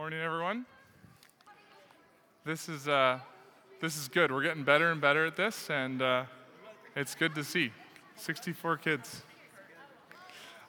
[0.00, 0.64] Morning, everyone.
[2.46, 3.18] This is, uh,
[3.82, 4.32] this is good.
[4.32, 6.24] We're getting better and better at this, and uh,
[6.96, 7.70] it's good to see.
[8.16, 9.22] 64 kids.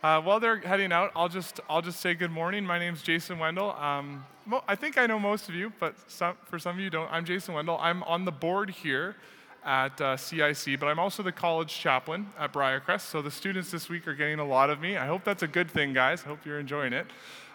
[0.03, 2.65] Uh, while they're heading out, I'll just, I'll just say good morning.
[2.65, 3.71] My name's Jason Wendell.
[3.71, 6.89] Um, mo- I think I know most of you, but some, for some of you
[6.89, 7.09] don't.
[7.09, 7.77] I'm Jason Wendell.
[7.79, 9.15] I'm on the board here
[9.63, 13.09] at uh, CIC, but I'm also the college chaplain at Briercrest.
[13.09, 14.97] So the students this week are getting a lot of me.
[14.97, 16.23] I hope that's a good thing, guys.
[16.25, 17.07] I hope you're enjoying it.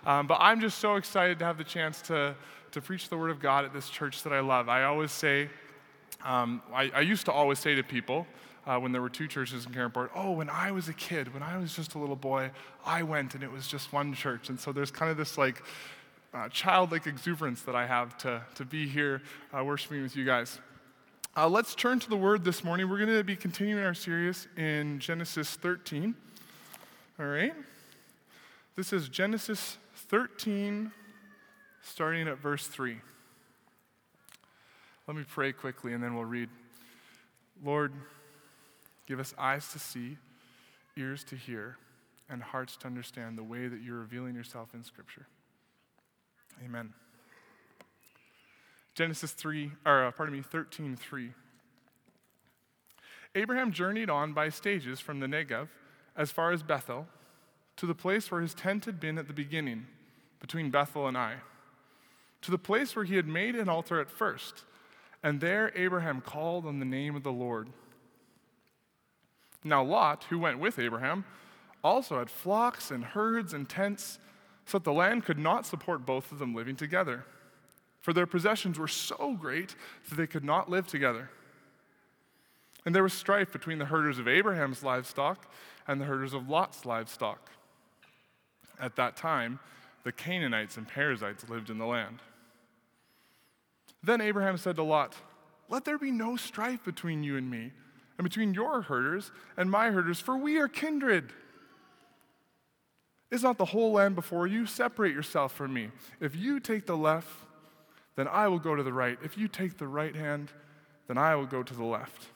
[0.07, 2.37] Um, but I'm just so excited to have the chance to,
[2.71, 4.69] to preach the Word of God at this church that I love.
[4.69, 5.51] I always say,
[6.25, 8.25] um, I, I, used to always say to people
[8.69, 11.43] uh, when there were two churches in Caronport, oh, when I was a kid, when
[11.43, 12.53] I was just a little boy,
[12.85, 14.49] I went and it was just one church.
[14.49, 15.65] And so there's kind of this like
[16.33, 20.61] uh, childlike exuberance that I have to, to be here uh, worshiping with you guys.
[21.37, 22.89] Uh, let's turn to the Word this morning.
[22.89, 26.15] We're going to be continuing our series in Genesis 13.
[27.19, 27.55] All right?
[28.77, 29.79] This is Genesis
[30.09, 30.93] 13,
[31.83, 32.99] starting at verse 3.
[35.07, 36.49] Let me pray quickly and then we'll read.
[37.65, 37.93] Lord,
[39.07, 40.19] give us eyes to see,
[40.97, 41.77] ears to hear,
[42.29, 45.27] and hearts to understand the way that you're revealing yourself in Scripture.
[46.65, 46.93] Amen.
[48.95, 51.33] Genesis 3, or uh, pardon me, 13, 3.
[53.35, 55.69] Abraham journeyed on by stages from the Negev
[56.17, 57.07] as far as Bethel
[57.77, 59.87] to the place where his tent had been at the beginning,
[60.41, 61.37] between Bethel and Ai,
[62.43, 64.65] to the place where he had made an altar at first.
[65.23, 67.69] And there Abraham called on the name of the Lord.
[69.65, 71.25] Now Lot, who went with Abraham,
[71.83, 74.19] also had flocks and herds and tents,
[74.67, 77.25] so that the land could not support both of them living together.
[78.01, 79.75] For their possessions were so great
[80.09, 81.31] that they could not live together.
[82.85, 85.53] And there was strife between the herders of Abraham's livestock
[85.89, 87.51] and the herders of Lot's livestock.
[88.81, 89.59] At that time,
[90.07, 92.21] the Canaanites and Perizzites lived in the land.
[94.05, 95.17] Then Abraham said to Lot,
[95.69, 97.73] Let there be no strife between you and me,
[98.17, 101.33] and between your herders and my herders, for we are kindred.
[103.33, 104.65] Is not the whole land before you?
[104.65, 105.91] Separate yourself from me.
[106.21, 107.29] If you take the left,
[108.15, 109.19] then I will go to the right.
[109.25, 110.53] If you take the right hand,
[111.09, 112.29] then I will go to the left.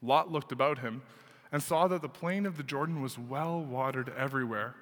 [0.00, 1.02] Lot looked about him
[1.50, 4.76] and saw that the plain of the Jordan was well watered everywhere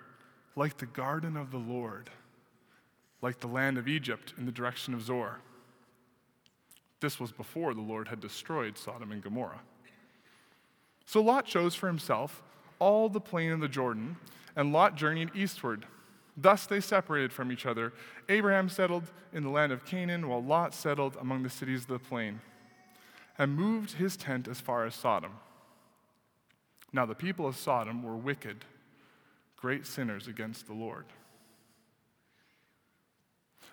[0.58, 2.10] like the garden of the Lord,
[3.22, 5.38] like the land of Egypt in the direction of Zoar.
[6.98, 9.60] This was before the Lord had destroyed Sodom and Gomorrah.
[11.06, 12.42] So Lot chose for himself
[12.80, 14.16] all the plain of the Jordan,
[14.56, 15.86] and Lot journeyed eastward.
[16.36, 17.92] Thus they separated from each other.
[18.28, 21.98] Abraham settled in the land of Canaan, while Lot settled among the cities of the
[22.00, 22.40] plain,
[23.38, 25.34] and moved his tent as far as Sodom.
[26.92, 28.64] Now the people of Sodom were wicked
[29.60, 31.06] great sinners against the Lord.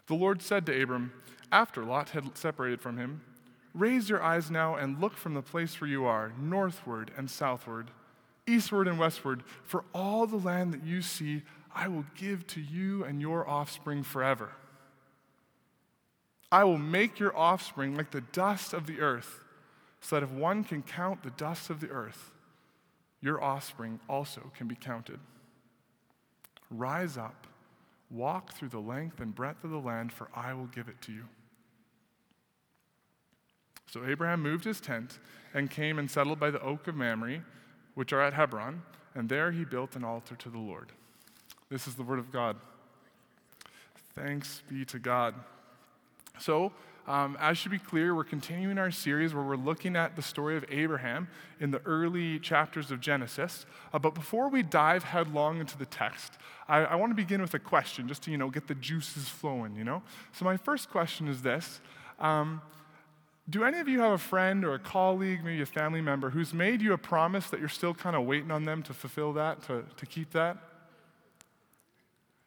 [0.07, 1.13] The Lord said to Abram,
[1.51, 3.21] after Lot had separated from him,
[3.73, 7.91] Raise your eyes now and look from the place where you are, northward and southward,
[8.47, 13.03] eastward and westward, for all the land that you see I will give to you
[13.03, 14.51] and your offspring forever.
[16.49, 19.41] I will make your offspring like the dust of the earth,
[19.99, 22.31] so that if one can count the dust of the earth,
[23.19, 25.19] your offspring also can be counted.
[26.71, 27.47] Rise up,
[28.09, 31.11] walk through the length and breadth of the land, for I will give it to
[31.11, 31.25] you.
[33.87, 35.19] So Abraham moved his tent
[35.53, 37.43] and came and settled by the oak of Mamre,
[37.93, 38.81] which are at Hebron,
[39.13, 40.91] and there he built an altar to the Lord.
[41.69, 42.57] This is the word of God.
[44.13, 45.35] Thanks be to God.
[46.39, 46.73] So,
[47.07, 50.57] um, as should be clear, we're continuing our series where we're looking at the story
[50.57, 51.27] of Abraham
[51.59, 53.67] in the early chapters of Genesis.
[53.93, 56.33] Uh, but before we dive headlong into the text,
[56.67, 59.29] I, I want to begin with a question just to, you know, get the juices
[59.29, 60.01] flowing, you know?
[60.31, 61.79] So my first question is this.
[62.19, 62.61] Um,
[63.47, 66.55] do any of you have a friend or a colleague, maybe a family member, who's
[66.55, 69.61] made you a promise that you're still kind of waiting on them to fulfill that,
[69.67, 70.57] to, to keep that?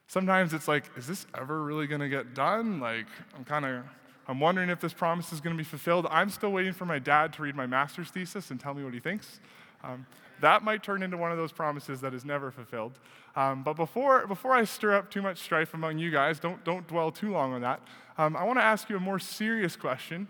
[0.09, 2.81] Sometimes it's like, is this ever really going to get done?
[2.81, 3.07] Like,
[3.37, 3.85] I'm kind of
[4.29, 6.07] I'm wondering if this promise is going to be fulfilled.
[6.11, 8.93] I'm still waiting for my dad to read my master's thesis and tell me what
[8.93, 9.41] he thinks.
[9.83, 10.07] Um,
[10.41, 12.99] that might turn into one of those promises that is never fulfilled.
[13.35, 16.87] Um, but before, before I stir up too much strife among you guys, don't, don't
[16.87, 17.81] dwell too long on that.
[18.19, 20.29] Um, I want to ask you a more serious question.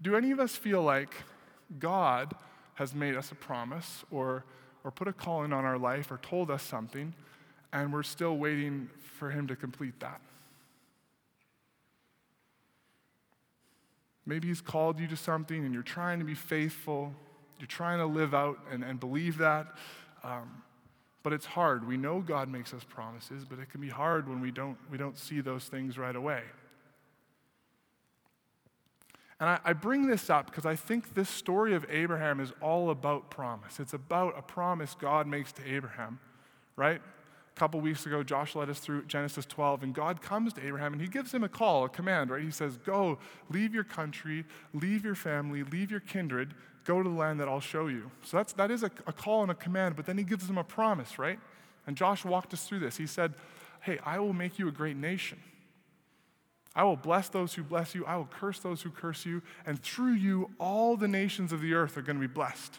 [0.00, 1.14] Do any of us feel like
[1.78, 2.34] God
[2.74, 4.44] has made us a promise or,
[4.82, 7.14] or put a calling on our life or told us something,
[7.72, 10.20] and we're still waiting for Him to complete that?
[14.26, 17.14] Maybe He's called you to something and you're trying to be faithful.
[17.58, 19.66] You're trying to live out and, and believe that.
[20.24, 20.62] Um,
[21.22, 21.86] But it's hard.
[21.86, 24.98] We know God makes us promises, but it can be hard when we don't, we
[24.98, 26.42] don't see those things right away.
[29.38, 32.90] And I, I bring this up because I think this story of Abraham is all
[32.90, 33.80] about promise.
[33.80, 36.18] It's about a promise God makes to Abraham,
[36.76, 37.00] right?
[37.54, 40.94] A couple weeks ago, Josh led us through Genesis 12, and God comes to Abraham
[40.94, 42.42] and he gives him a call, a command, right?
[42.42, 43.18] He says, Go,
[43.50, 46.54] leave your country, leave your family, leave your kindred,
[46.84, 48.10] go to the land that I'll show you.
[48.24, 50.56] So that's, that is a, a call and a command, but then he gives him
[50.56, 51.38] a promise, right?
[51.86, 52.96] And Josh walked us through this.
[52.96, 53.34] He said,
[53.82, 55.38] Hey, I will make you a great nation.
[56.74, 58.06] I will bless those who bless you.
[58.06, 59.42] I will curse those who curse you.
[59.66, 62.78] And through you, all the nations of the earth are going to be blessed.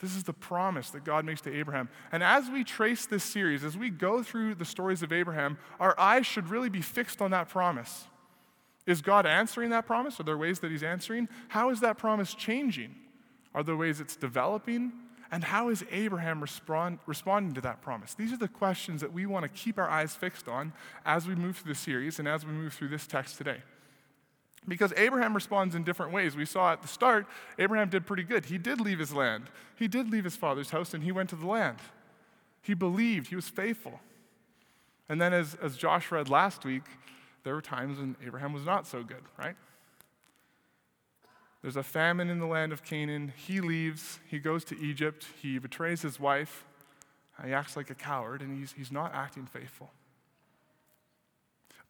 [0.00, 1.88] This is the promise that God makes to Abraham.
[2.10, 5.98] And as we trace this series, as we go through the stories of Abraham, our
[6.00, 8.06] eyes should really be fixed on that promise.
[8.86, 10.18] Is God answering that promise?
[10.18, 11.28] Are there ways that He's answering?
[11.48, 12.94] How is that promise changing?
[13.54, 14.92] Are there ways it's developing?
[15.30, 18.14] And how is Abraham respond, responding to that promise?
[18.14, 20.72] These are the questions that we want to keep our eyes fixed on
[21.04, 23.58] as we move through the series and as we move through this text today.
[24.68, 26.36] Because Abraham responds in different ways.
[26.36, 27.26] We saw at the start,
[27.58, 28.44] Abraham did pretty good.
[28.46, 29.44] He did leave his land,
[29.76, 31.78] he did leave his father's house, and he went to the land.
[32.62, 34.00] He believed, he was faithful.
[35.08, 36.84] And then, as, as Josh read last week,
[37.42, 39.56] there were times when Abraham was not so good, right?
[41.62, 43.32] There's a famine in the land of Canaan.
[43.36, 46.64] He leaves, he goes to Egypt, he betrays his wife,
[47.44, 49.90] he acts like a coward, and he's, he's not acting faithful.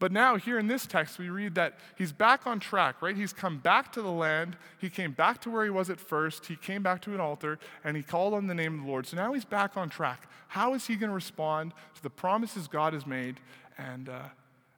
[0.01, 3.15] But now, here in this text, we read that he's back on track, right?
[3.15, 4.57] He's come back to the land.
[4.79, 6.47] He came back to where he was at first.
[6.47, 9.07] He came back to an altar and he called on the name of the Lord.
[9.07, 10.27] So now he's back on track.
[10.49, 13.41] How is he going to respond to the promises God has made?
[13.77, 14.23] And, uh,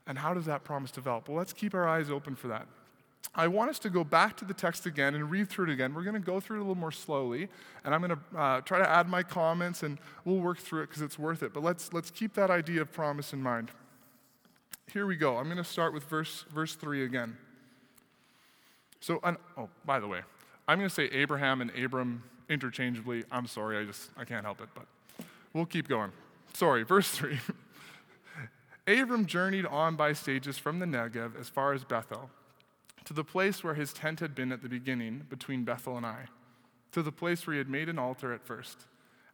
[0.08, 1.28] and how does that promise develop?
[1.28, 2.66] Well, let's keep our eyes open for that.
[3.32, 5.94] I want us to go back to the text again and read through it again.
[5.94, 7.48] We're going to go through it a little more slowly,
[7.84, 10.88] and I'm going to uh, try to add my comments, and we'll work through it
[10.88, 11.54] because it's worth it.
[11.54, 13.70] But let's, let's keep that idea of promise in mind.
[14.92, 15.38] Here we go.
[15.38, 17.38] I'm going to start with verse, verse 3 again.
[19.00, 19.20] So,
[19.56, 20.20] oh, by the way,
[20.68, 23.24] I'm going to say Abraham and Abram interchangeably.
[23.32, 24.86] I'm sorry, I just, I can't help it, but
[25.54, 26.12] we'll keep going.
[26.52, 27.38] Sorry, verse 3.
[28.86, 32.28] Abram journeyed on by stages from the Negev as far as Bethel
[33.04, 36.26] to the place where his tent had been at the beginning between Bethel and Ai,
[36.92, 38.86] to the place where he had made an altar at first.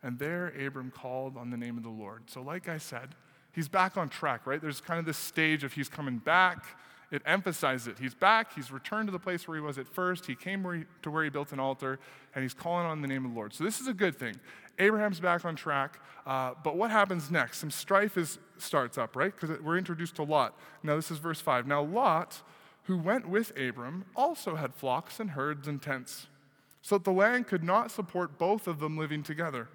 [0.05, 2.31] And there Abram called on the name of the Lord.
[2.31, 3.17] So, like I said,
[3.59, 4.63] he's back on track, right?
[4.63, 6.65] There's kind of this stage of he's coming back.
[7.11, 7.99] It emphasizes it.
[7.99, 8.55] He's back.
[8.55, 10.27] He's returned to the place where he was at first.
[10.27, 11.99] He came where he, to where he built an altar,
[12.37, 13.53] and he's calling on the name of the Lord.
[13.53, 14.37] So this is a good thing.
[14.79, 15.99] Abraham's back on track.
[16.25, 17.59] Uh, but what happens next?
[17.59, 19.35] Some strife is, starts up, right?
[19.35, 20.57] Because we're introduced to Lot.
[20.85, 21.67] Now this is verse 5.
[21.67, 22.43] Now Lot
[22.85, 26.29] who went with Abram, also had flocks and herds and tents,
[26.81, 29.69] so that the land could not support both of them living together.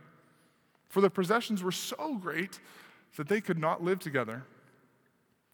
[0.87, 2.59] For the possessions were so great
[3.15, 4.43] that they could not live together.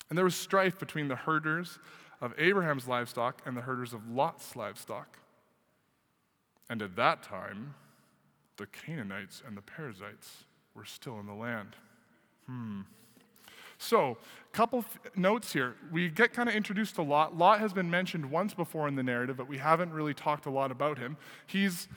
[0.09, 1.79] And there was strife between the herders
[2.21, 5.19] of Abraham's livestock and the herders of Lot's livestock.
[6.69, 7.75] And at that time,
[8.57, 10.45] the Canaanites and the Perizzites
[10.75, 11.75] were still in the land.
[12.45, 12.81] Hmm.
[13.81, 14.17] So,
[14.51, 14.83] a couple
[15.15, 15.75] notes here.
[15.89, 17.37] We get kind of introduced to Lot.
[17.37, 20.49] Lot has been mentioned once before in the narrative, but we haven't really talked a
[20.49, 21.15] lot about him.
[21.47, 21.87] He's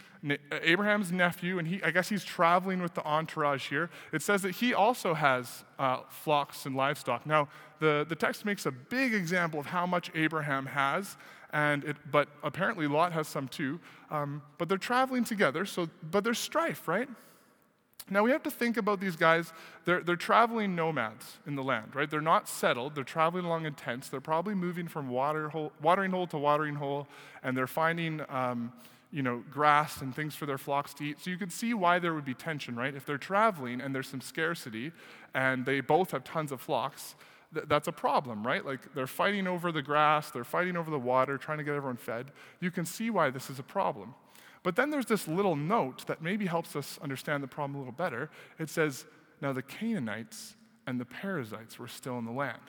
[0.63, 3.91] Abraham's nephew, and he, I guess he's traveling with the entourage here.
[4.13, 7.27] It says that he also has uh, flocks and livestock.
[7.27, 7.49] Now,
[7.81, 11.17] the, the text makes a big example of how much Abraham has,
[11.53, 13.81] and it, but apparently Lot has some too.
[14.09, 17.09] Um, but they're traveling together, so but there's strife, right?
[18.11, 19.53] Now we have to think about these guys.
[19.85, 22.11] They're, they're traveling nomads in the land, right?
[22.11, 22.95] They're not settled.
[22.95, 24.09] They're traveling along in tents.
[24.09, 27.07] They're probably moving from water hole, watering hole to watering hole,
[27.43, 28.73] and they're finding, um,
[29.13, 31.21] you know, grass and things for their flocks to eat.
[31.21, 32.95] So you can see why there would be tension, right?
[32.95, 34.93] If they're traveling and there's some scarcity,
[35.35, 37.15] and they both have tons of flocks,
[37.55, 38.65] th- that's a problem, right?
[38.65, 41.97] Like they're fighting over the grass, they're fighting over the water, trying to get everyone
[41.97, 42.33] fed.
[42.61, 44.15] You can see why this is a problem.
[44.63, 47.93] But then there's this little note that maybe helps us understand the problem a little
[47.93, 48.31] better.
[48.59, 49.05] It says,
[49.41, 50.55] Now the Canaanites
[50.87, 52.61] and the Perizzites were still in the land.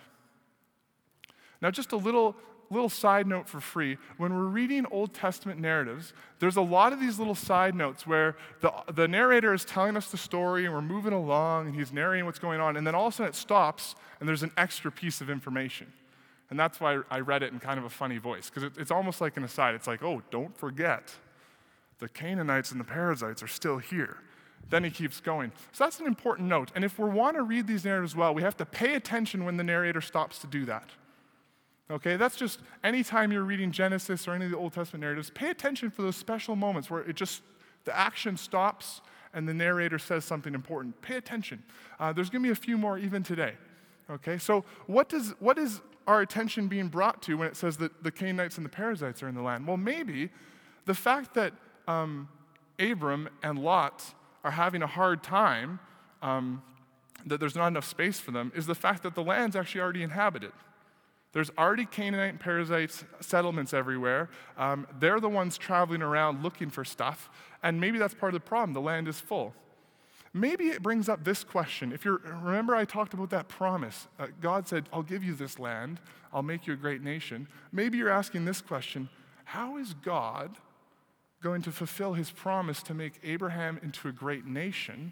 [1.62, 2.35] Now, just a little,
[2.69, 3.97] little side note for free.
[4.17, 8.35] When we're reading Old Testament narratives, there's a lot of these little side notes where
[8.59, 12.25] the, the narrator is telling us the story and we're moving along and he's narrating
[12.25, 14.91] what's going on, and then all of a sudden it stops and there's an extra
[14.91, 15.91] piece of information.
[16.50, 18.91] And that's why I read it in kind of a funny voice, because it, it's
[18.91, 19.73] almost like an aside.
[19.73, 21.13] It's like, oh, don't forget
[22.03, 24.17] the Canaanites and the Perizzites are still here.
[24.69, 25.53] Then he keeps going.
[25.72, 26.69] So that's an important note.
[26.75, 29.55] And if we want to read these narratives well, we have to pay attention when
[29.55, 30.89] the narrator stops to do that.
[31.89, 35.50] Okay, that's just anytime you're reading Genesis or any of the Old Testament narratives, pay
[35.50, 37.41] attention for those special moments where it just,
[37.86, 39.00] the action stops
[39.33, 41.01] and the narrator says something important.
[41.01, 41.63] Pay attention.
[42.01, 43.53] Uh, there's going to be a few more even today.
[44.12, 48.03] Okay, so what, does, what is our attention being brought to when it says that
[48.03, 49.65] the Canaanites and the Perizzites are in the land?
[49.65, 50.29] Well, maybe
[50.86, 51.53] the fact that
[51.87, 52.29] um,
[52.79, 54.13] Abram and Lot
[54.43, 55.79] are having a hard time,
[56.21, 56.61] um,
[57.25, 60.03] that there's not enough space for them, is the fact that the land's actually already
[60.03, 60.51] inhabited.
[61.31, 64.29] There's already Canaanite and Perizzite settlements everywhere.
[64.57, 67.29] Um, they're the ones traveling around looking for stuff,
[67.63, 68.73] and maybe that's part of the problem.
[68.73, 69.53] The land is full.
[70.33, 71.91] Maybe it brings up this question.
[71.91, 74.07] If you remember, I talked about that promise.
[74.19, 75.99] Uh, God said, I'll give you this land,
[76.31, 77.47] I'll make you a great nation.
[77.71, 79.09] Maybe you're asking this question
[79.45, 80.57] How is God
[81.43, 85.12] going to fulfill his promise to make Abraham into a great nation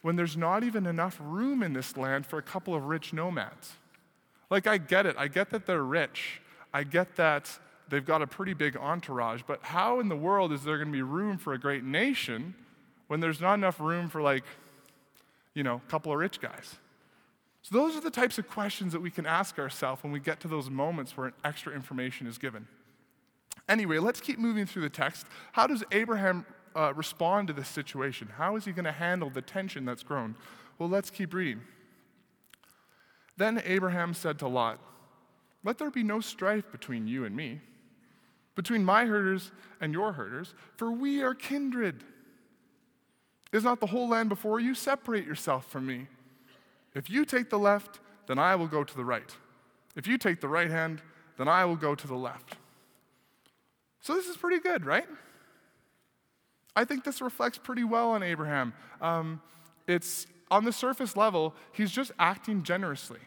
[0.00, 3.74] when there's not even enough room in this land for a couple of rich nomads?
[4.50, 5.14] Like, I get it.
[5.18, 6.40] I get that they're rich.
[6.74, 10.64] I get that they've got a pretty big entourage, but how in the world is
[10.64, 12.54] there going to be room for a great nation
[13.06, 14.44] when there's not enough room for, like,
[15.54, 16.76] you know, a couple of rich guys?
[17.60, 20.40] So, those are the types of questions that we can ask ourselves when we get
[20.40, 22.66] to those moments where extra information is given.
[23.68, 25.26] Anyway, let's keep moving through the text.
[25.52, 28.28] How does Abraham uh, respond to this situation?
[28.36, 30.36] How is he going to handle the tension that's grown?
[30.78, 31.62] Well, let's keep reading.
[33.36, 34.78] Then Abraham said to Lot,
[35.64, 37.60] Let there be no strife between you and me,
[38.54, 42.04] between my herders and your herders, for we are kindred.
[43.52, 44.74] Is not the whole land before you?
[44.74, 46.08] Separate yourself from me.
[46.94, 49.34] If you take the left, then I will go to the right.
[49.94, 51.02] If you take the right hand,
[51.36, 52.56] then I will go to the left.
[54.02, 55.06] So this is pretty good, right?
[56.74, 58.72] I think this reflects pretty well on Abraham.
[59.00, 59.40] Um,
[59.86, 63.20] it's on the surface level, he's just acting generously.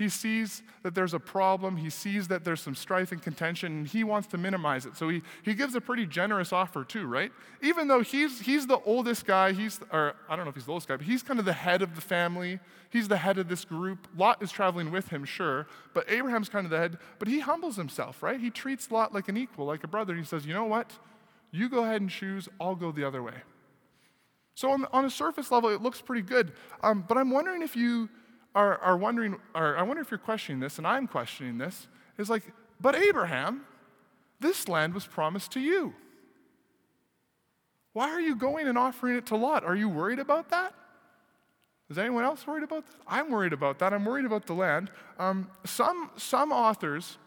[0.00, 3.86] He sees that there's a problem, he sees that there's some strife and contention, and
[3.86, 4.96] he wants to minimize it.
[4.96, 7.30] So he, he gives a pretty generous offer, too, right?
[7.60, 10.72] Even though he's, he's the oldest guy, he's, or I don't know if he's the
[10.72, 12.60] oldest guy, but he's kind of the head of the family.
[12.88, 14.08] He's the head of this group.
[14.16, 16.96] Lot is traveling with him, sure, but Abraham's kind of the head.
[17.18, 18.40] But he humbles himself, right?
[18.40, 20.14] He treats Lot like an equal, like a brother.
[20.14, 20.92] He says, you know what?
[21.50, 23.34] You go ahead and choose, I'll go the other way.
[24.54, 26.52] So, on, on a surface level, it looks pretty good.
[26.82, 28.08] Um, but I'm wondering if you
[28.54, 31.86] are, are wondering, or I wonder if you're questioning this, and I'm questioning this,
[32.18, 32.42] is like,
[32.80, 33.62] but Abraham,
[34.40, 35.94] this land was promised to you.
[37.92, 39.64] Why are you going and offering it to Lot?
[39.64, 40.74] Are you worried about that?
[41.90, 42.96] Is anyone else worried about that?
[43.06, 43.92] I'm worried about that.
[43.92, 44.90] I'm worried about the land.
[45.18, 47.18] Um, some, some authors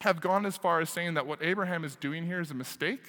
[0.00, 3.02] have gone as far as saying that what Abraham is doing here is a mistake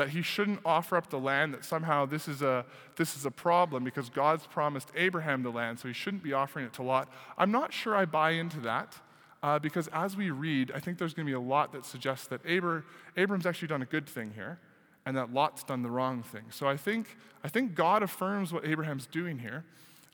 [0.00, 2.64] that he shouldn't offer up the land, that somehow this is a,
[2.96, 6.64] this is a problem because God's promised Abraham the land, so he shouldn't be offering
[6.64, 7.12] it to Lot.
[7.36, 8.96] I'm not sure I buy into that.
[9.42, 12.26] Uh, because as we read, I think there's going to be a lot that suggests
[12.26, 12.82] that Abr-
[13.16, 14.58] Abram's actually done a good thing here,
[15.06, 16.44] and that Lot's done the wrong thing.
[16.50, 19.64] So I think, I think God affirms what Abraham's doing here,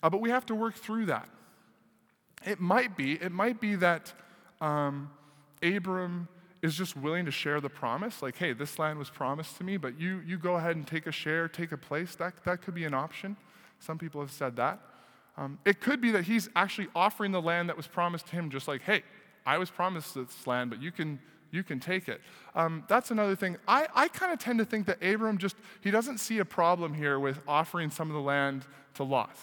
[0.02, 1.28] uh, but we have to work through that.
[2.44, 4.12] It might be, it might be that
[4.60, 5.10] um,
[5.60, 6.28] Abram
[6.66, 9.76] is just willing to share the promise, like, hey, this land was promised to me,
[9.76, 12.74] but you, you go ahead and take a share, take a place, that, that could
[12.74, 13.36] be an option.
[13.78, 14.80] Some people have said that.
[15.36, 18.50] Um, it could be that he's actually offering the land that was promised to him,
[18.50, 19.02] just like, hey,
[19.46, 21.20] I was promised this land, but you can,
[21.52, 22.20] you can take it.
[22.54, 23.58] Um, that's another thing.
[23.68, 26.94] I, I kind of tend to think that Abram just, he doesn't see a problem
[26.94, 29.36] here with offering some of the land to Lot.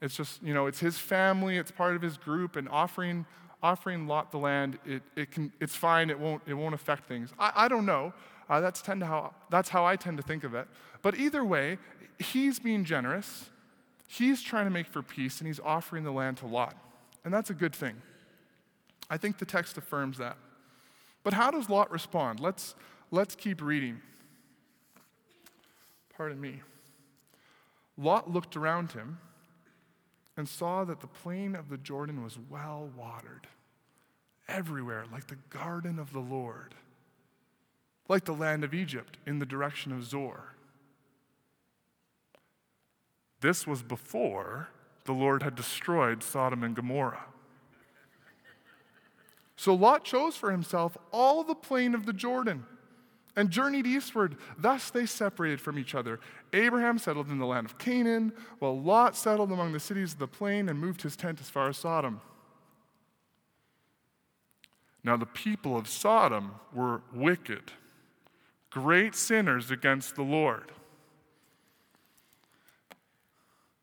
[0.00, 3.26] It's just, you know, it's his family, it's part of his group, and offering
[3.64, 7.32] offering Lot the land, it, it can, it's fine, it won't, it won't affect things.
[7.38, 8.12] I, I don't know.
[8.48, 10.68] Uh, that's, tend to how, that's how I tend to think of it.
[11.00, 11.78] But either way,
[12.18, 13.48] he's being generous,
[14.06, 16.76] he's trying to make for peace, and he's offering the land to Lot.
[17.24, 17.96] And that's a good thing.
[19.08, 20.36] I think the text affirms that.
[21.22, 22.40] But how does Lot respond?
[22.40, 22.74] Let's,
[23.10, 24.02] let's keep reading.
[26.14, 26.60] Pardon me.
[27.96, 29.18] Lot looked around him
[30.36, 33.46] and saw that the plain of the Jordan was well watered
[34.48, 36.74] everywhere, like the garden of the Lord,
[38.08, 40.54] like the land of Egypt in the direction of Zoar.
[43.40, 44.68] This was before
[45.04, 47.26] the Lord had destroyed Sodom and Gomorrah.
[49.56, 52.64] So Lot chose for himself all the plain of the Jordan
[53.36, 54.36] and journeyed eastward.
[54.58, 56.20] Thus they separated from each other.
[56.52, 60.28] Abraham settled in the land of Canaan, while Lot settled among the cities of the
[60.28, 62.20] plain and moved his tent as far as Sodom.
[65.02, 67.72] Now, the people of Sodom were wicked,
[68.70, 70.72] great sinners against the Lord.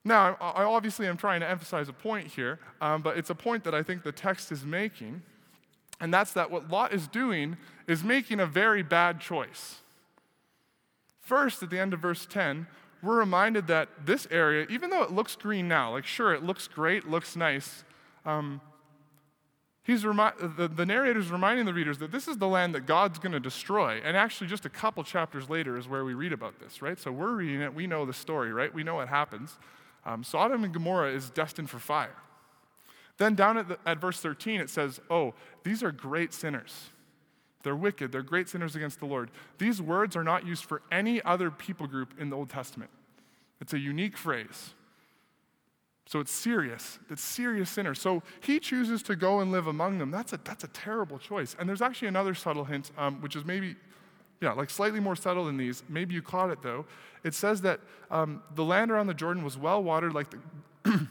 [0.04, 3.64] Now, I obviously am trying to emphasize a point here, um, but it's a point
[3.66, 5.22] that I think the text is making,
[6.02, 9.78] and that's that what Lot is doing is making a very bad choice.
[11.22, 12.68] First, at the end of verse 10,
[13.04, 16.68] we're reminded that this area, even though it looks green now, like sure, it looks
[16.68, 17.84] great, looks nice,
[18.26, 18.62] um,
[19.84, 22.86] he's remi- the, the narrator is reminding the readers that this is the land that
[22.86, 24.02] God's going to destroy.
[24.04, 27.00] And actually, just a couple chapters later is where we read about this, right?
[27.00, 28.74] So we're reading it, we know the story, right?
[28.74, 29.58] We know what happens.
[30.06, 32.16] Um, Sodom and Gomorrah is destined for fire.
[33.22, 36.90] Then down at, the, at verse 13, it says, Oh, these are great sinners.
[37.62, 38.12] They're wicked.
[38.12, 39.30] They're great sinners against the Lord.
[39.60, 42.90] These words are not used for any other people group in the Old Testament.
[43.62, 44.74] It's a unique phrase.
[46.08, 46.98] So it's serious.
[47.12, 48.02] It's serious sinners.
[48.02, 50.10] So he chooses to go and live among them.
[50.10, 51.56] That's a, that's a terrible choice.
[51.60, 53.76] And there's actually another subtle hint, um, which is maybe,
[54.42, 55.84] yeah, like slightly more subtle than these.
[55.88, 56.88] Maybe you caught it though.
[57.24, 61.08] It says that um, the land around the Jordan was well watered, like the,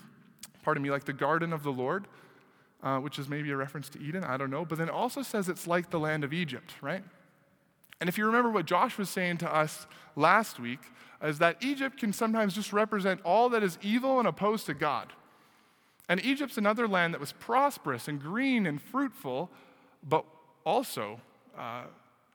[0.62, 2.06] pardon me, like the garden of the Lord
[2.82, 4.64] uh, which is maybe a reference to Eden, I don't know.
[4.64, 7.02] But then it also says it's like the land of Egypt, right?
[8.00, 9.86] And if you remember what Josh was saying to us
[10.16, 10.80] last week,
[11.22, 15.12] is that Egypt can sometimes just represent all that is evil and opposed to God.
[16.08, 19.50] And Egypt's another land that was prosperous and green and fruitful,
[20.08, 20.24] but
[20.64, 21.20] also
[21.58, 21.82] uh,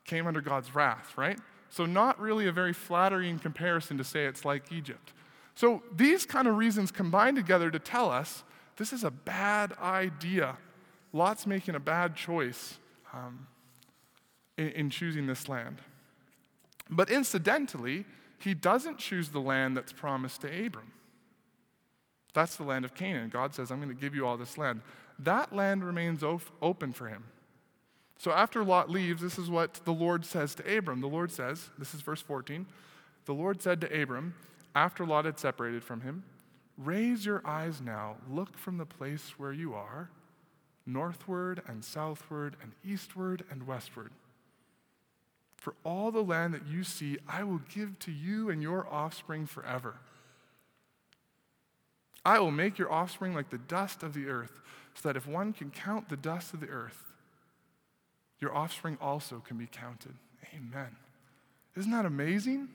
[0.06, 1.40] came under God's wrath, right?
[1.72, 5.12] So, not really a very flattering comparison to say it's like Egypt.
[5.56, 8.44] So, these kind of reasons combine together to tell us
[8.78, 10.58] this is a bad idea.
[11.14, 12.78] Lot's making a bad choice
[13.14, 13.48] um,
[14.58, 15.78] in, in choosing this land.
[16.90, 18.06] But incidentally,
[18.38, 20.92] he doesn't choose the land that's promised to Abram.
[22.34, 23.30] That's the land of Canaan.
[23.30, 24.82] God says, I'm going to give you all this land.
[25.20, 27.24] That land remains open for him.
[28.18, 31.00] So after Lot leaves, this is what the Lord says to Abram.
[31.00, 32.66] The Lord says, this is verse 14,
[33.26, 34.36] the Lord said to Abram,
[34.76, 36.24] after Lot had separated from him,
[36.78, 40.10] Raise your eyes now, look from the place where you are,
[40.86, 44.12] northward and southward and eastward and westward.
[45.56, 49.46] For all the land that you see, I will give to you and your offspring
[49.46, 49.96] forever.
[52.26, 54.60] I will make your offspring like the dust of the earth,
[54.96, 57.14] so that if one can count the dust of the earth,
[58.40, 60.16] your offspring also can be counted.
[60.54, 60.96] Amen.
[61.76, 62.70] Isn't that amazing?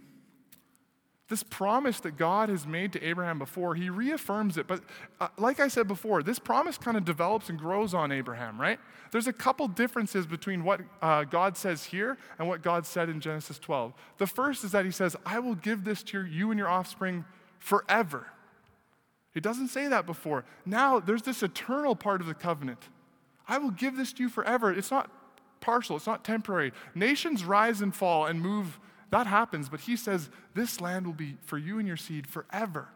[1.30, 4.66] This promise that God has made to Abraham before, he reaffirms it.
[4.66, 4.82] But
[5.20, 8.80] uh, like I said before, this promise kind of develops and grows on Abraham, right?
[9.12, 13.20] There's a couple differences between what uh, God says here and what God said in
[13.20, 13.94] Genesis 12.
[14.18, 17.24] The first is that he says, I will give this to you and your offspring
[17.60, 18.26] forever.
[19.32, 20.44] He doesn't say that before.
[20.66, 22.88] Now there's this eternal part of the covenant.
[23.46, 24.72] I will give this to you forever.
[24.72, 25.12] It's not
[25.60, 26.72] partial, it's not temporary.
[26.92, 31.36] Nations rise and fall and move that happens, but he says, This land will be
[31.42, 32.88] for you and your seed forever.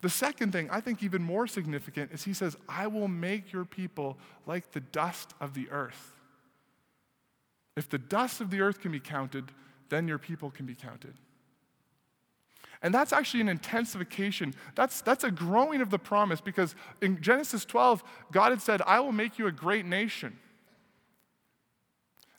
[0.00, 3.64] The second thing, I think even more significant, is he says, I will make your
[3.64, 6.12] people like the dust of the earth.
[7.76, 9.50] If the dust of the earth can be counted,
[9.88, 11.14] then your people can be counted.
[12.82, 14.54] And that's actually an intensification.
[14.74, 19.00] That's, that's a growing of the promise because in Genesis 12, God had said, I
[19.00, 20.38] will make you a great nation.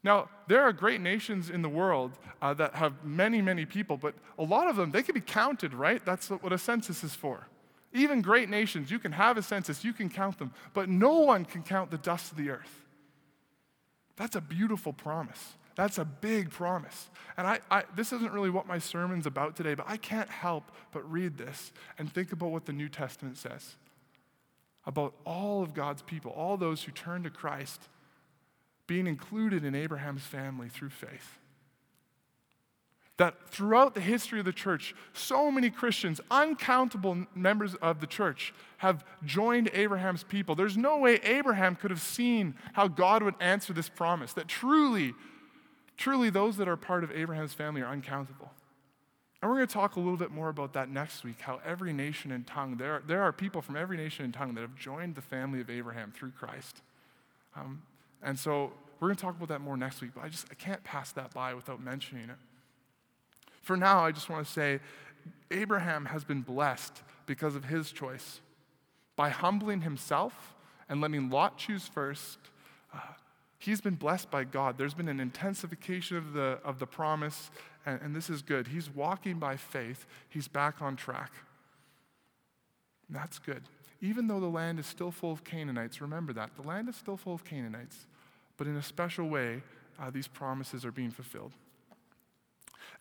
[0.05, 4.13] Now, there are great nations in the world uh, that have many, many people, but
[4.37, 5.99] a lot of them, they can be counted, right?
[6.05, 7.47] That's what a census is for.
[7.91, 11.43] Even great nations, you can have a census, you can count them, but no one
[11.43, 12.83] can count the dust of the earth.
[14.15, 15.55] That's a beautiful promise.
[15.73, 17.09] That's a big promise.
[17.35, 20.71] And I, I, this isn't really what my sermon's about today, but I can't help
[20.91, 23.75] but read this and think about what the New Testament says
[24.85, 27.89] about all of God's people, all those who turn to Christ
[28.87, 31.39] being included in Abraham's family through faith.
[33.17, 38.53] That throughout the history of the church, so many Christians, uncountable members of the church,
[38.79, 40.53] have joined Abraham's people.
[40.53, 45.13] There's no way Abraham could have seen how God would answer this promise, that truly,
[45.95, 48.51] truly those that are part of Abraham's family are uncountable.
[49.41, 51.93] And we're going to talk a little bit more about that next week how every
[51.93, 54.75] nation and tongue, there are, there are people from every nation and tongue that have
[54.75, 56.81] joined the family of Abraham through Christ.
[57.55, 57.83] Um,
[58.25, 60.55] and so we're going to talk about that more next week, but I just I
[60.55, 62.37] can't pass that by without mentioning it.
[63.61, 64.79] For now, I just want to say
[65.51, 68.41] Abraham has been blessed because of his choice.
[69.15, 70.55] By humbling himself
[70.89, 72.37] and letting Lot choose first,
[72.93, 72.99] uh,
[73.59, 74.77] he's been blessed by God.
[74.77, 77.49] There's been an intensification of the, of the promise,
[77.85, 78.67] and, and this is good.
[78.67, 81.31] He's walking by faith, he's back on track.
[83.07, 83.63] And that's good.
[84.01, 86.55] Even though the land is still full of Canaanites, remember that.
[86.55, 88.07] The land is still full of Canaanites.
[88.57, 89.63] But in a special way,
[89.99, 91.51] uh, these promises are being fulfilled.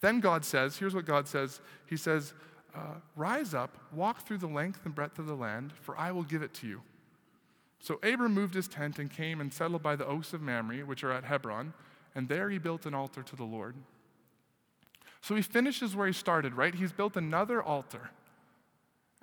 [0.01, 2.35] Then God says, here's what God says He says,
[2.75, 6.25] uh, Rise up, walk through the length and breadth of the land, for I will
[6.25, 6.83] give it to you.
[7.79, 11.05] So Abram moved his tent and came and settled by the oaks of Mamre, which
[11.05, 11.75] are at Hebron,
[12.14, 13.75] and there he built an altar to the Lord.
[15.21, 16.75] So he finishes where he started, right?
[16.75, 18.11] He's built another altar.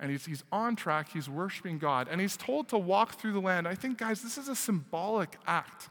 [0.00, 3.40] And he's, he's on track, he's worshiping God, and he's told to walk through the
[3.40, 3.68] land.
[3.68, 5.90] I think, guys, this is a symbolic act,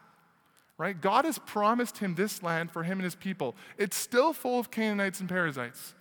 [0.81, 0.99] right?
[0.99, 3.55] God has promised him this land for him and his people.
[3.77, 5.93] It's still full of Canaanites and Perizzites.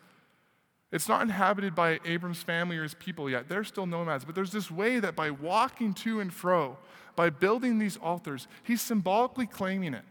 [0.90, 3.46] It's not inhabited by Abram's family or his people yet.
[3.46, 4.24] They're still nomads.
[4.24, 6.78] But there's this way that by walking to and fro,
[7.14, 10.04] by building these altars, he's symbolically claiming it.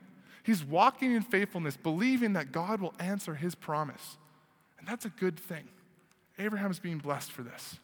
[0.44, 4.18] He's walking in faithfulness, believing that God will answer his promise.
[4.78, 5.68] And that's a good thing.
[6.38, 7.80] Abraham's being blessed for this.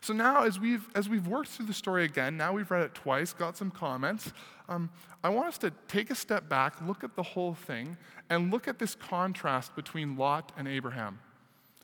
[0.00, 2.94] So now, as we've, as we've worked through the story again, now we've read it
[2.94, 4.32] twice, got some comments,
[4.68, 4.88] um,
[5.22, 7.96] I want us to take a step back, look at the whole thing,
[8.30, 11.18] and look at this contrast between Lot and Abraham.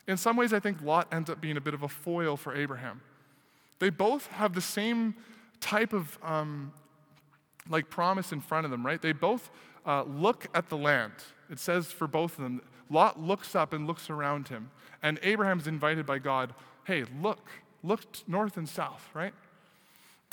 [0.06, 2.54] In some ways, I think Lot ends up being a bit of a foil for
[2.54, 3.00] Abraham.
[3.80, 5.14] They both have the same
[5.60, 6.72] type of um,
[7.68, 9.02] like promise in front of them, right?
[9.02, 9.50] They both
[9.84, 11.12] uh, look at the land.
[11.50, 14.70] It says for both of them, Lot looks up and looks around him,
[15.02, 16.54] and Abraham's invited by God,
[16.84, 17.50] hey, look,
[17.86, 19.32] look north and south, right?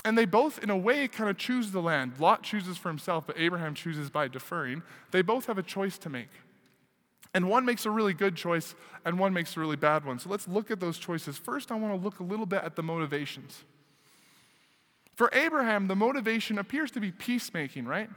[0.04, 2.20] And they both, in a way, kind of choose the land.
[2.20, 4.82] Lot chooses for himself, but Abraham chooses by deferring.
[5.12, 6.28] They both have a choice to make.
[7.32, 10.18] And one makes a really good choice, and one makes a really bad one.
[10.18, 11.38] So let's look at those choices.
[11.38, 13.64] First, I want to look a little bit at the motivations.
[15.14, 18.10] For Abraham, the motivation appears to be peacemaking, right?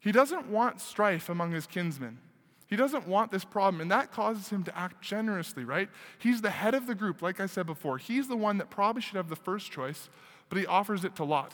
[0.00, 2.18] He doesn't want strife among his kinsmen.
[2.70, 5.88] He doesn't want this problem, and that causes him to act generously, right?
[6.18, 7.98] He's the head of the group, like I said before.
[7.98, 10.08] He's the one that probably should have the first choice,
[10.48, 11.52] but he offers it to Lot.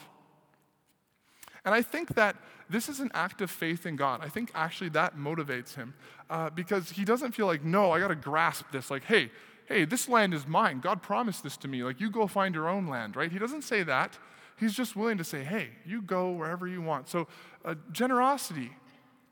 [1.64, 2.36] And I think that
[2.68, 4.20] this is an act of faith in God.
[4.22, 5.94] I think actually that motivates him
[6.28, 8.90] uh, because he doesn't feel like, no, I got to grasp this.
[8.90, 9.30] Like, hey,
[9.64, 10.80] hey, this land is mine.
[10.80, 11.82] God promised this to me.
[11.82, 13.32] Like, you go find your own land, right?
[13.32, 14.18] He doesn't say that.
[14.58, 17.08] He's just willing to say, hey, you go wherever you want.
[17.08, 17.26] So,
[17.64, 18.70] uh, generosity,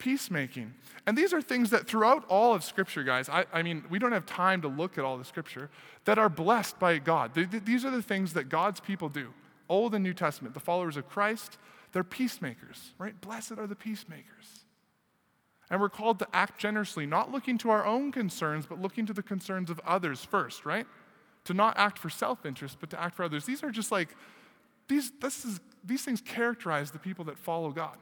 [0.05, 0.75] peacemaking.
[1.07, 4.13] And these are things that throughout all of Scripture, guys, I, I, mean, we don't
[4.13, 5.71] have time to look at all the Scripture,
[6.05, 7.33] that are blessed by God.
[7.35, 9.33] These are the things that God's people do,
[9.67, 10.53] Old and New Testament.
[10.53, 11.57] The followers of Christ,
[11.93, 13.19] they're peacemakers, right?
[13.23, 14.67] Blessed are the peacemakers.
[15.71, 19.15] And we're called to act generously, not looking to our own concerns, but looking to
[19.15, 20.87] the concerns of others first, right?
[21.45, 23.47] To not act for self interest, but to act for others.
[23.47, 24.15] These are just like,
[24.87, 27.97] these, this is, these things characterize the people that follow God.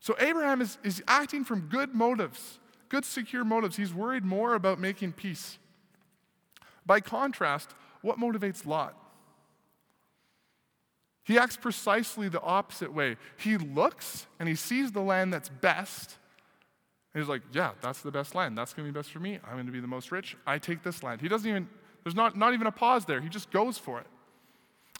[0.00, 2.58] So Abraham is, is acting from good motives,
[2.88, 3.76] good, secure motives.
[3.76, 5.58] He's worried more about making peace.
[6.86, 8.96] By contrast, what motivates Lot?
[11.22, 13.16] He acts precisely the opposite way.
[13.36, 16.16] He looks and he sees the land that's best,
[17.12, 18.56] and he's like, yeah, that's the best land.
[18.56, 19.38] That's going to be best for me.
[19.44, 20.36] I'm going to be the most rich.
[20.46, 21.20] I take this land.
[21.20, 21.68] He doesn't even,
[22.04, 23.20] there's not, not even a pause there.
[23.20, 24.06] He just goes for it.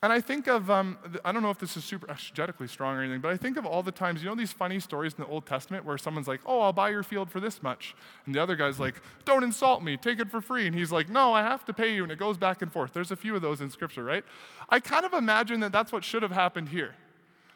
[0.02, 3.02] And I think of, um, I don't know if this is super exegetically strong or
[3.02, 5.28] anything, but I think of all the times, you know, these funny stories in the
[5.28, 7.94] Old Testament where someone's like, oh, I'll buy your field for this much.
[8.24, 8.94] And the other guy's like,
[9.26, 10.66] don't insult me, take it for free.
[10.66, 12.02] And he's like, no, I have to pay you.
[12.02, 12.94] And it goes back and forth.
[12.94, 14.24] There's a few of those in Scripture, right?
[14.70, 16.94] I kind of imagine that that's what should have happened here.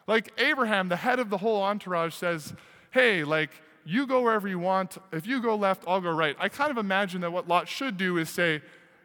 [0.07, 2.53] Like Abraham, the head of the whole entourage, says,
[2.91, 3.51] hey, like,
[3.87, 4.99] you go wherever you want.
[5.13, 6.37] If you go left, I'll go right.
[6.39, 8.61] I kind of imagine that what Lot should do is say,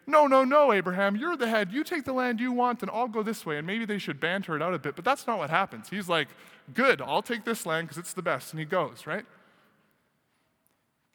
[0.09, 1.71] no, no, no, Abraham, you're the head.
[1.71, 3.57] You take the land you want, and I'll go this way.
[3.57, 5.89] And maybe they should banter it out a bit, but that's not what happens.
[5.89, 6.27] He's like,
[6.73, 8.51] good, I'll take this land because it's the best.
[8.51, 9.25] And he goes, right?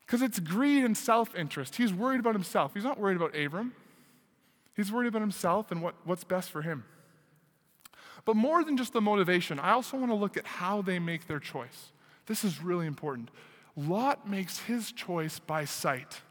[0.07, 1.77] Because it's greed and self interest.
[1.77, 2.75] He's worried about himself.
[2.75, 3.75] He's not worried about Abram,
[4.75, 6.85] he's worried about himself and what, what's best for him.
[8.25, 11.27] But more than just the motivation, I also want to look at how they make
[11.27, 11.93] their choice.
[12.27, 13.31] This is really important.
[13.77, 16.23] Lot makes his choice by sight,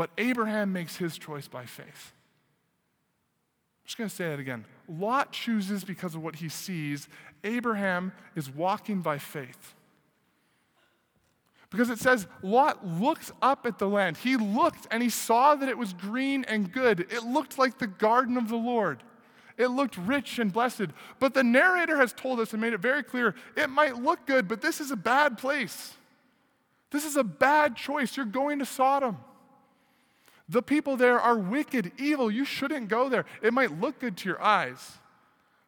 [0.00, 2.14] but Abraham makes his choice by faith.
[3.82, 4.64] I'm just going to say that again.
[4.88, 7.06] Lot chooses because of what he sees,
[7.44, 9.74] Abraham is walking by faith.
[11.68, 14.16] Because it says, Lot looked up at the land.
[14.16, 17.00] He looked and he saw that it was green and good.
[17.00, 19.02] It looked like the garden of the Lord.
[19.58, 20.86] It looked rich and blessed.
[21.18, 24.48] But the narrator has told us and made it very clear it might look good,
[24.48, 25.92] but this is a bad place.
[26.90, 28.16] This is a bad choice.
[28.16, 29.18] You're going to Sodom.
[30.50, 32.28] The people there are wicked, evil.
[32.28, 33.24] You shouldn't go there.
[33.40, 34.98] It might look good to your eyes,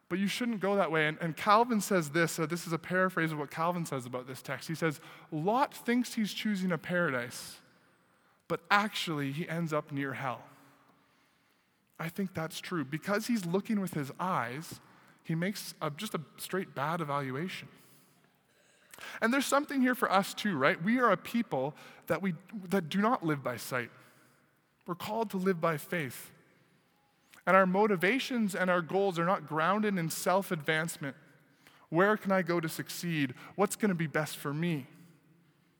[0.09, 1.07] but you shouldn't go that way.
[1.07, 4.27] And, and Calvin says this uh, this is a paraphrase of what Calvin says about
[4.27, 4.67] this text.
[4.67, 4.99] He says,
[5.31, 7.61] Lot thinks he's choosing a paradise,
[8.49, 10.41] but actually he ends up near hell.
[11.97, 12.83] I think that's true.
[12.83, 14.81] Because he's looking with his eyes,
[15.23, 17.69] he makes a, just a straight bad evaluation.
[19.21, 20.81] And there's something here for us too, right?
[20.83, 21.73] We are a people
[22.07, 22.33] that, we,
[22.67, 23.89] that do not live by sight.
[24.85, 26.31] We're called to live by faith.
[27.45, 31.15] And our motivations and our goals are not grounded in self advancement.
[31.89, 33.33] Where can I go to succeed?
[33.55, 34.87] What's going to be best for me?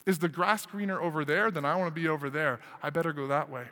[0.05, 1.49] Is the grass greener over there?
[1.49, 2.59] Then I want to be over there.
[2.81, 3.65] I better go that way.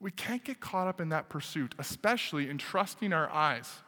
[0.00, 3.80] We can't get caught up in that pursuit, especially in trusting our eyes.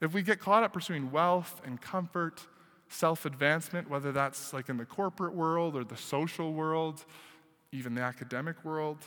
[0.00, 2.46] If we get caught up pursuing wealth and comfort,
[2.88, 7.04] self advancement, whether that's like in the corporate world or the social world,
[7.72, 8.98] even the academic world,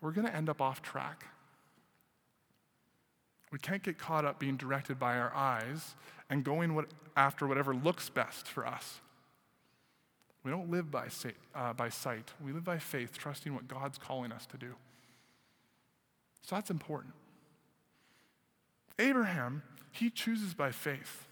[0.00, 1.26] we're going to end up off track.
[3.50, 5.94] We can't get caught up being directed by our eyes
[6.28, 9.00] and going what, after whatever looks best for us.
[10.42, 11.08] We don't live by,
[11.54, 14.74] uh, by sight, we live by faith, trusting what God's calling us to do.
[16.42, 17.14] So that's important.
[18.98, 21.26] Abraham, he chooses by faith.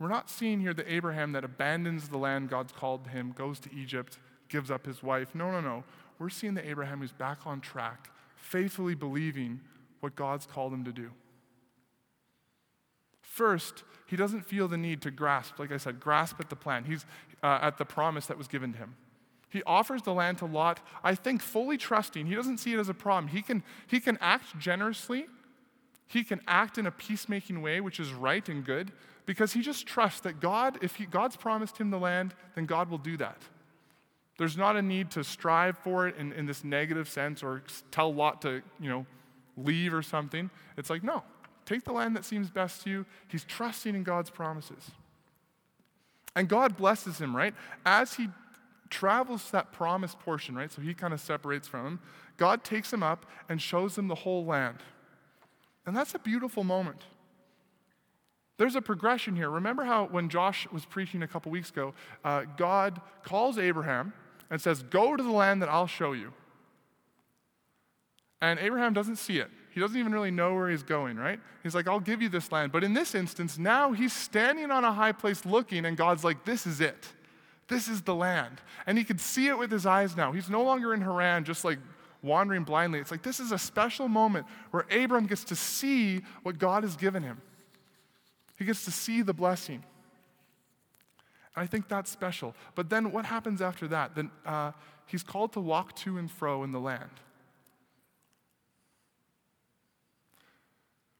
[0.00, 3.74] We're not seeing here the Abraham that abandons the land God's called him, goes to
[3.74, 4.18] Egypt,
[4.48, 5.34] gives up his wife.
[5.34, 5.84] No, no, no.
[6.18, 9.60] We're seeing the Abraham who's back on track, faithfully believing
[10.00, 11.10] what God's called him to do.
[13.20, 16.84] First, he doesn't feel the need to grasp, like I said, grasp at the plan.
[16.84, 17.04] He's
[17.42, 18.96] uh, at the promise that was given to him.
[19.50, 22.26] He offers the land to Lot, I think fully trusting.
[22.26, 23.28] He doesn't see it as a problem.
[23.28, 25.26] He can, he can act generously,
[26.06, 28.92] he can act in a peacemaking way, which is right and good,
[29.24, 32.90] because he just trusts that God, if he, God's promised him the land, then God
[32.90, 33.42] will do that.
[34.38, 38.14] There's not a need to strive for it in, in this negative sense or tell
[38.14, 39.04] Lot to, you know,
[39.56, 40.48] leave or something.
[40.76, 41.24] It's like, no,
[41.66, 43.06] take the land that seems best to you.
[43.26, 44.92] He's trusting in God's promises.
[46.36, 47.52] And God blesses him, right?
[47.84, 48.28] As he
[48.90, 50.70] travels that promised portion, right?
[50.70, 52.00] So he kind of separates from him.
[52.36, 54.78] God takes him up and shows him the whole land.
[55.84, 57.02] And that's a beautiful moment.
[58.56, 59.50] There's a progression here.
[59.50, 64.12] Remember how when Josh was preaching a couple weeks ago, uh, God calls Abraham
[64.50, 66.32] and says, Go to the land that I'll show you.
[68.40, 69.50] And Abraham doesn't see it.
[69.70, 71.40] He doesn't even really know where he's going, right?
[71.62, 72.72] He's like, I'll give you this land.
[72.72, 76.44] But in this instance, now he's standing on a high place looking, and God's like,
[76.44, 77.12] This is it.
[77.68, 78.60] This is the land.
[78.86, 80.32] And he could see it with his eyes now.
[80.32, 81.78] He's no longer in Haran, just like
[82.22, 82.98] wandering blindly.
[82.98, 86.96] It's like this is a special moment where Abram gets to see what God has
[86.96, 87.40] given him.
[88.56, 89.84] He gets to see the blessing.
[91.58, 92.54] I think that's special.
[92.74, 94.14] But then what happens after that?
[94.14, 94.72] Then uh,
[95.06, 97.10] he's called to walk to and fro in the land.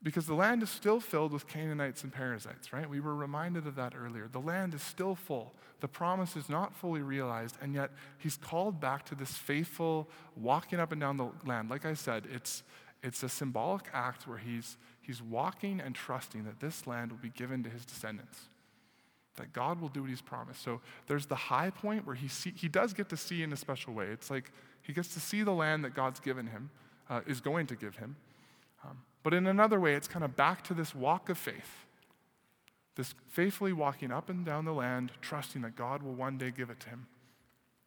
[0.01, 2.88] Because the land is still filled with Canaanites and Perizzites, right?
[2.88, 4.29] We were reminded of that earlier.
[4.31, 5.55] The land is still full.
[5.81, 10.79] The promise is not fully realized, and yet he's called back to this faithful walking
[10.79, 11.68] up and down the land.
[11.68, 12.62] Like I said, it's,
[13.03, 17.31] it's a symbolic act where he's, he's walking and trusting that this land will be
[17.31, 18.48] given to his descendants,
[19.38, 20.62] that God will do what he's promised.
[20.62, 23.57] So there's the high point where he, see, he does get to see in a
[23.57, 24.07] special way.
[24.07, 26.70] It's like he gets to see the land that God's given him,
[27.11, 28.16] uh, is going to give him.
[28.85, 31.87] Um, but in another way, it's kind of back to this walk of faith,
[32.94, 36.70] this faithfully walking up and down the land, trusting that God will one day give
[36.70, 37.07] it to him.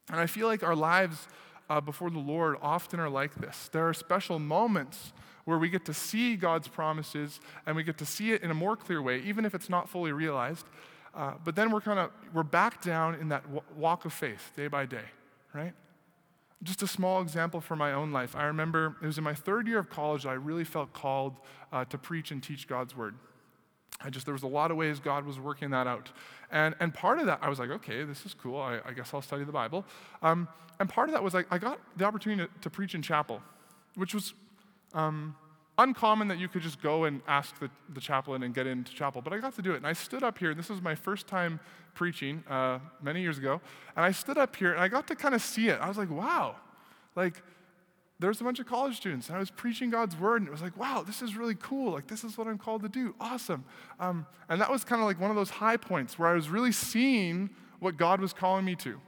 [0.09, 1.27] And I feel like our lives
[1.69, 3.69] uh, before the Lord often are like this.
[3.71, 5.13] There are special moments
[5.45, 8.53] where we get to see God's promises and we get to see it in a
[8.53, 10.65] more clear way, even if it's not fully realized.
[11.13, 13.43] Uh, but then we're kind of we're back down in that
[13.75, 15.05] walk of faith day by day,
[15.53, 15.73] right?
[16.63, 18.35] Just a small example from my own life.
[18.35, 21.37] I remember it was in my third year of college that I really felt called
[21.73, 23.15] uh, to preach and teach God's word.
[24.03, 26.11] I just, there was a lot of ways God was working that out.
[26.51, 28.59] And, and part of that, I was like, okay, this is cool.
[28.59, 29.85] I, I guess I'll study the Bible.
[30.21, 30.47] Um,
[30.79, 33.41] and part of that was like, I got the opportunity to, to preach in chapel,
[33.95, 34.33] which was
[34.93, 35.35] um,
[35.81, 39.21] uncommon that you could just go and ask the, the chaplain and get into chapel.
[39.21, 39.77] But I got to do it.
[39.77, 41.59] And I stood up here, and this was my first time
[41.93, 43.61] preaching uh, many years ago.
[43.95, 45.79] And I stood up here, and I got to kind of see it.
[45.79, 46.55] I was like, wow.
[47.15, 47.41] Like,
[48.19, 50.61] there's a bunch of college students, and I was preaching God's word, and it was
[50.61, 51.91] like, wow, this is really cool.
[51.91, 53.15] Like, this is what I'm called to do.
[53.19, 53.65] Awesome.
[53.99, 56.47] Um, and that was kind of like one of those high points where I was
[56.47, 59.01] really seeing what God was calling me to.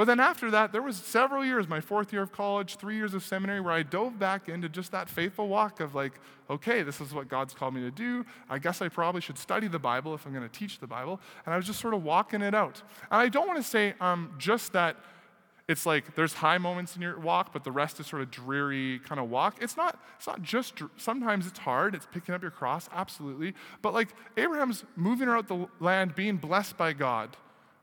[0.00, 3.12] But then after that, there was several years, my fourth year of college, three years
[3.12, 6.14] of seminary, where I dove back into just that faithful walk of like,
[6.48, 8.24] okay, this is what God's called me to do.
[8.48, 11.20] I guess I probably should study the Bible if I'm going to teach the Bible.
[11.44, 12.80] And I was just sort of walking it out.
[13.10, 14.96] And I don't want to say um, just that
[15.68, 19.00] it's like there's high moments in your walk, but the rest is sort of dreary
[19.00, 19.58] kind of walk.
[19.60, 21.94] It's not, it's not just, sometimes it's hard.
[21.94, 23.52] It's picking up your cross, absolutely.
[23.82, 24.08] But like
[24.38, 27.36] Abraham's moving around the land, being blessed by God,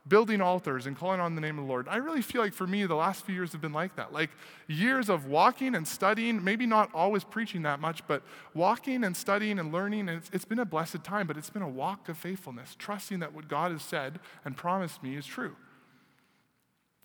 [0.08, 1.88] building altars and calling on the name of the Lord.
[1.88, 4.14] I really feel like for me, the last few years have been like that.
[4.14, 4.30] Like
[4.68, 9.60] years of walking and studying, maybe not always preaching that much, but walking and studying
[9.60, 10.10] and learning.
[10.10, 13.20] And it's, it's been a blessed time, but it's been a walk of faithfulness, trusting
[13.20, 15.56] that what God has said and promised me is true.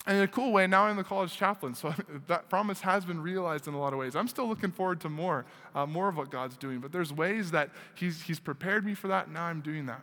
[0.05, 1.93] And in a cool way, now I'm the college chaplain, so
[2.27, 4.15] that promise has been realized in a lot of ways.
[4.15, 7.51] I'm still looking forward to more, uh, more of what God's doing, but there's ways
[7.51, 10.01] that he's, he's prepared me for that, and now I'm doing that.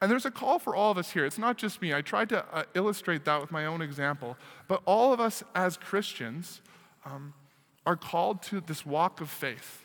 [0.00, 1.26] And there's a call for all of us here.
[1.26, 1.92] It's not just me.
[1.92, 4.36] I tried to uh, illustrate that with my own example.
[4.66, 6.62] But all of us as Christians
[7.04, 7.34] um,
[7.84, 9.84] are called to this walk of faith.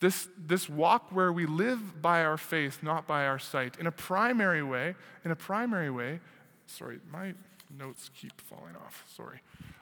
[0.00, 3.76] This, this walk where we live by our faith, not by our sight.
[3.78, 6.20] In a primary way, in a primary way,
[6.66, 7.34] sorry, my
[7.76, 9.40] notes keep falling off, sorry.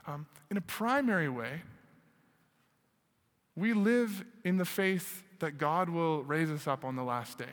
[0.08, 1.62] Um, in a primary way,
[3.54, 7.44] we live in the faith that God will raise us up on the last day.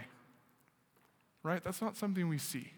[1.44, 1.64] Right?
[1.64, 2.72] That's not something we see.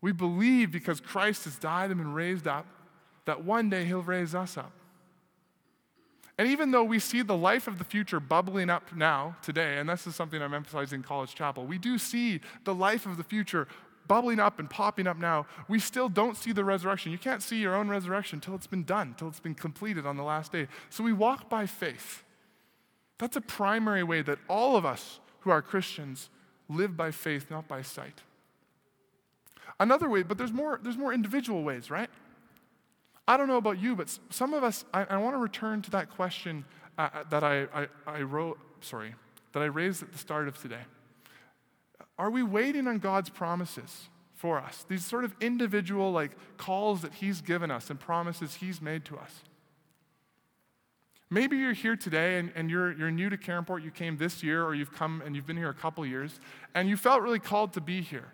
[0.00, 2.66] We believe because Christ has died and been raised up
[3.24, 4.72] that one day he'll raise us up.
[6.38, 9.88] And even though we see the life of the future bubbling up now, today, and
[9.88, 13.24] this is something I'm emphasizing in College Chapel, we do see the life of the
[13.24, 13.66] future
[14.06, 15.46] bubbling up and popping up now.
[15.66, 17.10] We still don't see the resurrection.
[17.10, 20.16] You can't see your own resurrection until it's been done, until it's been completed on
[20.16, 20.68] the last day.
[20.90, 22.22] So we walk by faith.
[23.18, 26.30] That's a primary way that all of us who are Christians
[26.68, 28.22] live by faith, not by sight.
[29.80, 32.10] Another way, but there's more, there's more individual ways, right?
[33.26, 35.90] I don't know about you, but some of us, I, I want to return to
[35.92, 36.64] that question
[36.96, 39.14] uh, uh, that I, I, I wrote, sorry,
[39.52, 40.82] that I raised at the start of today.
[42.18, 44.84] Are we waiting on God's promises for us?
[44.88, 49.16] These sort of individual like calls that He's given us and promises He's made to
[49.16, 49.42] us.
[51.30, 54.64] Maybe you're here today and, and you're, you're new to Caronport, you came this year,
[54.64, 56.40] or you've come and you've been here a couple years,
[56.74, 58.32] and you felt really called to be here.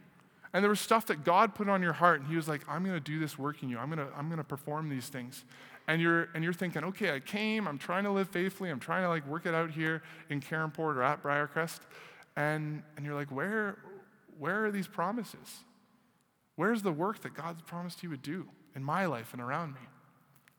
[0.53, 2.85] And there was stuff that God put on your heart, and He was like, I'm
[2.85, 3.79] going to do this work in you.
[3.79, 5.45] I'm going to I'm going to perform these things.
[5.89, 9.03] And you're, and you're thinking, okay, I came, I'm trying to live faithfully, I'm trying
[9.03, 11.81] to like work it out here in Caronport or at Briercrest.
[12.37, 13.79] And, and you're like, where,
[14.39, 15.65] where are these promises?
[16.57, 19.81] Where's the work that God's promised He would do in my life and around me?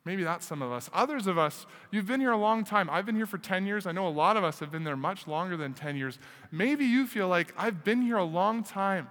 [0.05, 0.87] Maybe that's some of us.
[0.93, 2.89] Others of us, you've been here a long time.
[2.91, 3.87] I've been here for 10 years.
[3.87, 6.19] I know a lot of us have been there much longer than 10 years.
[6.51, 9.09] Maybe you feel like I've been here a long time,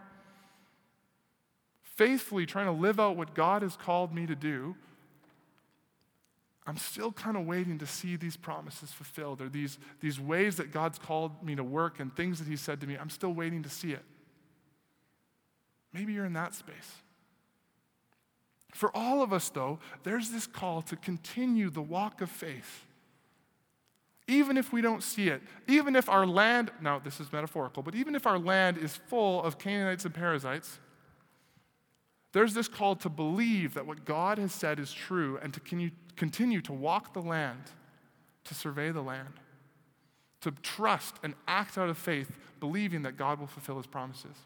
[1.83, 4.77] faithfully trying to live out what God has called me to do.
[6.65, 10.71] I'm still kind of waiting to see these promises fulfilled or these, these ways that
[10.73, 12.97] God's called me to work and things that He said to me.
[12.97, 14.03] I'm still waiting to see it.
[15.93, 17.03] Maybe you're in that space.
[18.75, 22.85] For all of us, though, there's this call to continue the walk of faith.
[24.27, 27.95] Even if we don't see it, even if our land, now this is metaphorical, but
[27.95, 30.81] even if our land is full of Canaanites and Perizzites,
[32.33, 35.61] there's this call to believe that what God has said is true and to
[36.17, 37.63] continue to walk the land,
[38.43, 39.35] to survey the land,
[40.41, 44.37] to trust and act out of faith, believing that God will fulfill his promises.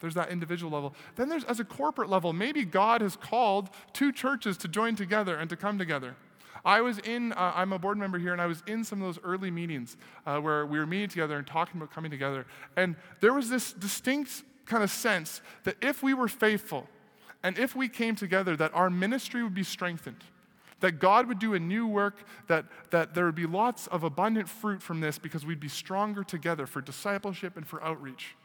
[0.00, 0.94] There's that individual level.
[1.16, 5.36] Then there's, as a corporate level, maybe God has called two churches to join together
[5.36, 6.16] and to come together.
[6.64, 9.06] I was in, uh, I'm a board member here, and I was in some of
[9.06, 12.46] those early meetings uh, where we were meeting together and talking about coming together.
[12.76, 16.86] And there was this distinct kind of sense that if we were faithful
[17.42, 20.22] and if we came together, that our ministry would be strengthened,
[20.80, 24.48] that God would do a new work, that, that there would be lots of abundant
[24.48, 28.36] fruit from this because we'd be stronger together for discipleship and for outreach.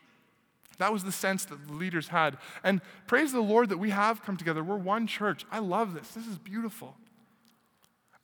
[0.78, 2.38] That was the sense that the leaders had.
[2.64, 4.64] And praise the Lord that we have come together.
[4.64, 5.46] We're one church.
[5.52, 6.10] I love this.
[6.10, 6.96] This is beautiful.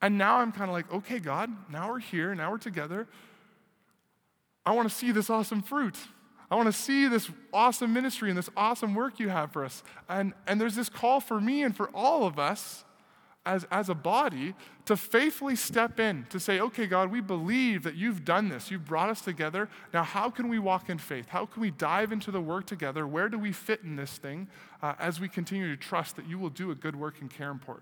[0.01, 2.33] And now I'm kind of like, okay, God, now we're here.
[2.35, 3.07] Now we're together.
[4.65, 5.97] I want to see this awesome fruit.
[6.49, 9.83] I want to see this awesome ministry and this awesome work you have for us.
[10.09, 12.83] And, and there's this call for me and for all of us
[13.45, 14.53] as, as a body
[14.85, 18.69] to faithfully step in, to say, okay, God, we believe that you've done this.
[18.69, 19.67] You've brought us together.
[19.93, 21.27] Now, how can we walk in faith?
[21.29, 23.07] How can we dive into the work together?
[23.07, 24.47] Where do we fit in this thing
[24.81, 27.81] uh, as we continue to trust that you will do a good work in Caronport?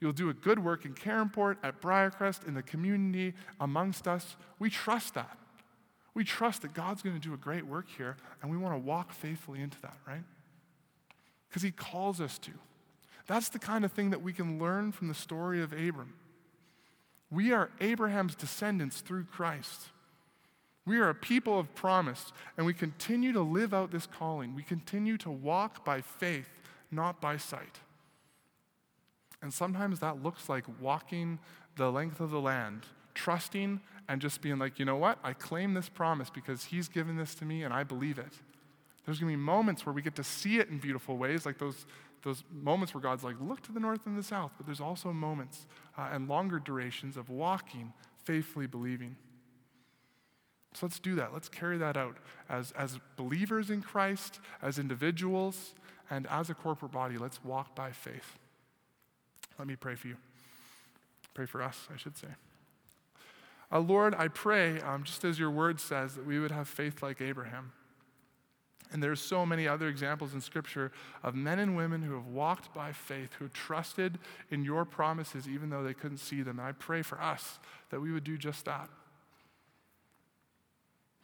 [0.00, 4.36] You'll do a good work in Caronport, at Briercrest, in the community, amongst us.
[4.58, 5.38] We trust that.
[6.14, 8.78] We trust that God's going to do a great work here, and we want to
[8.78, 10.22] walk faithfully into that, right?
[11.48, 12.52] Because He calls us to.
[13.26, 16.14] That's the kind of thing that we can learn from the story of Abram.
[17.30, 19.88] We are Abraham's descendants through Christ.
[20.84, 24.54] We are a people of promise, and we continue to live out this calling.
[24.54, 26.60] We continue to walk by faith,
[26.92, 27.80] not by sight.
[29.42, 31.40] And sometimes that looks like walking
[31.76, 35.18] the length of the land, trusting and just being like, you know what?
[35.24, 38.32] I claim this promise because he's given this to me and I believe it.
[39.04, 41.58] There's going to be moments where we get to see it in beautiful ways, like
[41.58, 41.86] those
[42.22, 45.12] those moments where God's like, look to the north and the south, but there's also
[45.12, 47.92] moments uh, and longer durations of walking,
[48.24, 49.16] faithfully believing.
[50.74, 51.32] So let's do that.
[51.32, 55.74] Let's carry that out as, as believers in Christ, as individuals,
[56.10, 57.16] and as a corporate body.
[57.16, 58.38] Let's walk by faith.
[59.58, 60.16] Let me pray for you.
[61.32, 62.28] Pray for us, I should say.
[63.72, 67.02] Uh, Lord, I pray, um, just as your word says, that we would have faith
[67.02, 67.72] like Abraham.
[68.92, 72.72] And there's so many other examples in Scripture of men and women who have walked
[72.72, 74.18] by faith, who trusted
[74.50, 76.58] in your promises even though they couldn't see them.
[76.58, 77.58] And I pray for us
[77.90, 78.88] that we would do just that.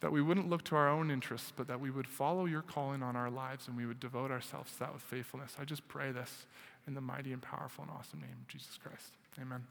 [0.01, 3.01] That we wouldn't look to our own interests, but that we would follow your calling
[3.01, 5.55] on our lives and we would devote ourselves to that with faithfulness.
[5.59, 6.45] I just pray this
[6.85, 9.13] in the mighty and powerful and awesome name of Jesus Christ.
[9.41, 9.63] Amen.